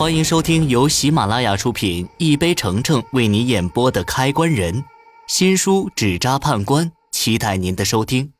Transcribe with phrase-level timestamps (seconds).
[0.00, 4.74] 欢迎收听由喜马拉雅出品、一杯橙橙为你演播的《开关人》
[5.28, 8.32] 新书《纸扎判官》，期待您的收听。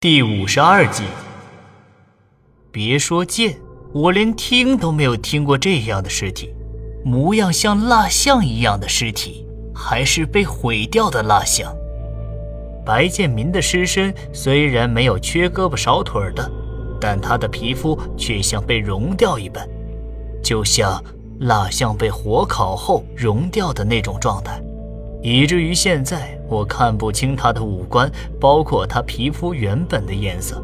[0.00, 1.02] 第五十二集。
[2.72, 3.58] 别说见，
[3.92, 6.50] 我连听都没有听过这样的尸体，
[7.04, 11.70] 模样像蜡像一样的尸体，还是被毁掉的蜡像。
[12.82, 16.50] 白建民的尸身虽然没有缺胳膊少腿的，
[17.00, 19.68] 但他的皮肤却像被融掉一般，
[20.42, 21.02] 就像
[21.40, 24.60] 蜡像被火烤后融掉的那种状态，
[25.22, 30.62] 以至于现在我看不清他的五官，包括他皮肤原本的颜色。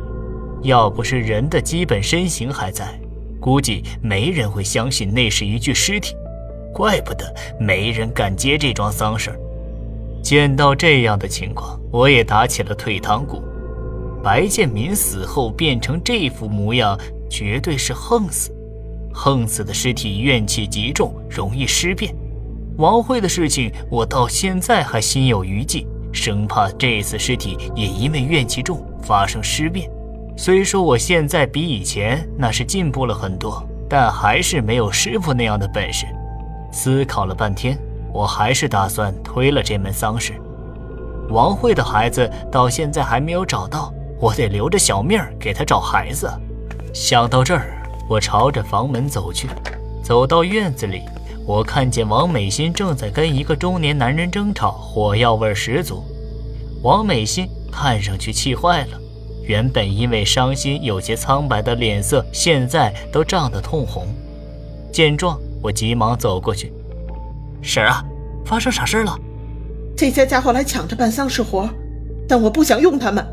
[0.63, 2.99] 要不是人的基本身形还在，
[3.39, 6.17] 估计没人会相信那是一具尸体。
[6.73, 9.39] 怪不得没人敢接这桩丧事。
[10.23, 13.43] 见到这样的情况，我也打起了退堂鼓。
[14.25, 18.51] 白建民死后变成这副模样，绝对是横死。
[19.13, 22.13] 横死的尸体怨气极重，容易尸变。
[22.79, 29.89] 王慧的事情，我到现在还心有余悸，生怕这次尸体也因为怨气重发生尸变。
[30.37, 36.07] 虽说我现在比以前那是进步了很多，但还是没有师傅那样的本事。
[36.73, 37.79] 思考了半天。
[38.15, 40.35] 我还是打算推了这门丧事。
[41.31, 46.31] 王慧的孩子到现在还没有找到，我得留着小命给他找孩子。
[46.93, 49.49] 想到这儿，我朝着房门走去。
[50.03, 51.03] 走到院子里，
[51.47, 56.05] 我看见王美心正在跟一个中年男人争吵，火药味十足。
[56.83, 59.01] 王美心看上去气坏了，
[59.43, 64.07] 原本因为伤心有些苍白的脸色，现在都涨得通红。
[64.93, 66.73] 见状，我急忙走过去。
[67.63, 68.05] 婶儿啊，
[68.45, 69.19] 发生啥事了？
[69.97, 71.69] 这些家伙来抢着办丧事活，
[72.29, 73.27] 但我不想用他们。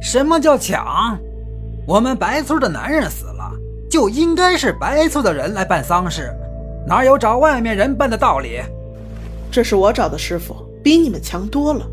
[0.00, 1.18] 什么叫抢？
[1.86, 3.50] 我们白村的男人死了，
[3.88, 6.32] 就应该是白村的人来办丧事，
[6.86, 8.60] 哪有找外面人办的道理？
[9.50, 11.86] 这是我找的师傅，比你们强多了。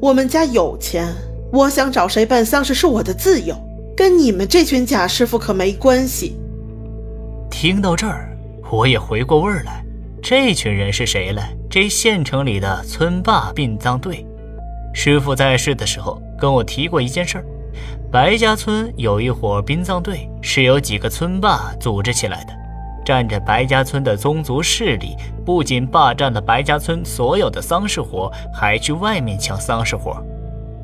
[0.00, 1.14] 我们家有钱，
[1.52, 3.54] 我想找谁办丧事是我的自由，
[3.96, 6.36] 跟你们这群假师傅可没关系。
[7.50, 8.36] 听到这儿，
[8.70, 9.84] 我也回过味儿来。
[10.22, 11.54] 这群人是谁来？
[11.70, 14.26] 这县城里的村霸殡葬队。
[14.94, 17.44] 师傅在世的时候跟我提过一件事儿：
[18.10, 22.52] 白家村有一伙殡葬队，是由几个村霸组织起来的，
[23.04, 30.22] 占着白家村的宗族势力，不仅霸占了白家村所有的丧事活，还去外面抢丧事活。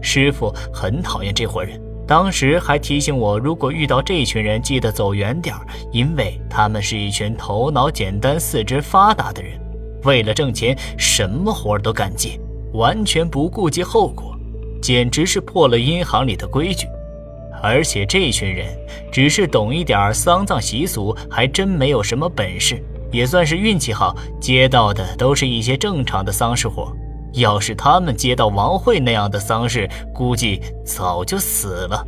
[0.01, 1.81] 师傅很讨厌这伙人。
[2.07, 5.55] 当时还提醒我，如果遇到这群人，记得走远点，
[5.93, 9.53] 因为他们是一群头脑简单、四肢发达的人，
[10.03, 12.31] 为了挣钱，什么活都敢接，
[12.73, 14.30] 完全不顾及后果，
[14.81, 16.87] 简直是破了银行里的规矩。
[17.63, 18.67] 而且这群人
[19.13, 22.83] 只是懂一点丧葬习俗，还真没有什么本事，
[23.13, 26.91] 也算是运气好，接到的都是一些正常的丧事活。
[27.35, 32.05] 要是他们接到王慧那样的丧事，估计早就死了。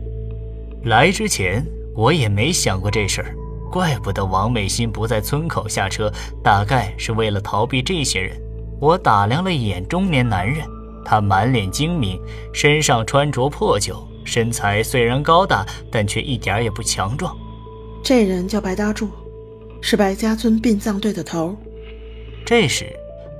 [0.84, 3.36] 来之前我也没想过这事儿，
[3.70, 6.10] 怪不得王美心不在村口下车，
[6.42, 8.36] 大概是为了逃避这些人。
[8.80, 10.66] 我打量了一眼中年男人，
[11.04, 12.20] 他满脸精明，
[12.52, 17.36] 身上穿着破旧，身材虽然高大，但却一点也不强壮。
[18.02, 19.08] 这人叫白大柱，
[19.80, 21.56] 是白家村殡葬队的头。
[22.44, 22.86] 这时。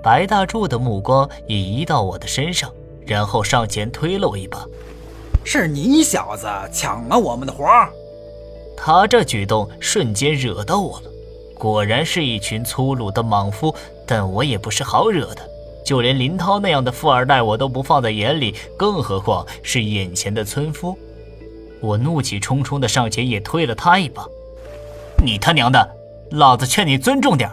[0.04, 2.68] 白大柱的目光也移到我的身上，
[3.06, 4.66] 然后上前推了我一把。
[5.44, 7.64] 是你小子抢了我们的活
[8.76, 11.10] 他这举动瞬间惹到我了。
[11.56, 13.72] 果然是一群粗鲁的莽夫，
[14.04, 15.48] 但我也不是好惹的。
[15.84, 20.97] 就连林涛那样的富二代我都不放在眼里，更何况是眼前的村夫。
[21.81, 24.25] 我怒气冲冲的上前也推了他一把。
[25.25, 25.97] 你他娘的，
[26.31, 27.50] 老子劝你尊重点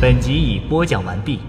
[0.00, 1.40] 本集已播讲完毕。